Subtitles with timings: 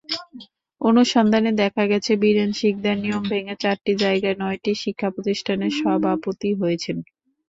[0.81, 6.97] অনুসন্ধানে দেখা গেছে, বীরেন শিকদার নিয়ম ভেঙে চারটির জায়গায় নয়টি শিক্ষাপ্রতিষ্ঠানের সভাপতি হয়েছেন।